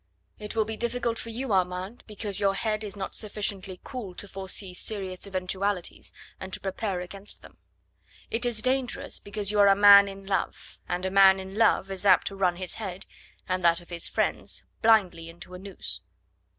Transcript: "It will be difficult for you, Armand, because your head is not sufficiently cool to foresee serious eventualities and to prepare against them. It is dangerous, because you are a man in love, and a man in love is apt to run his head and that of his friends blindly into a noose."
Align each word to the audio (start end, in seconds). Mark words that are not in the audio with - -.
"It 0.39 0.55
will 0.55 0.65
be 0.65 0.75
difficult 0.77 1.19
for 1.19 1.29
you, 1.29 1.53
Armand, 1.53 2.03
because 2.07 2.39
your 2.39 2.55
head 2.55 2.83
is 2.83 2.97
not 2.97 3.13
sufficiently 3.13 3.79
cool 3.83 4.15
to 4.15 4.27
foresee 4.27 4.73
serious 4.73 5.27
eventualities 5.27 6.11
and 6.39 6.51
to 6.53 6.59
prepare 6.59 7.01
against 7.01 7.43
them. 7.43 7.59
It 8.31 8.43
is 8.43 8.63
dangerous, 8.63 9.19
because 9.19 9.51
you 9.51 9.59
are 9.59 9.67
a 9.67 9.75
man 9.75 10.07
in 10.07 10.25
love, 10.25 10.79
and 10.89 11.05
a 11.05 11.11
man 11.11 11.39
in 11.39 11.53
love 11.55 11.91
is 11.91 12.03
apt 12.03 12.25
to 12.29 12.35
run 12.35 12.55
his 12.55 12.73
head 12.81 13.05
and 13.47 13.63
that 13.63 13.79
of 13.79 13.89
his 13.89 14.07
friends 14.07 14.63
blindly 14.81 15.29
into 15.29 15.53
a 15.53 15.59
noose." 15.59 16.01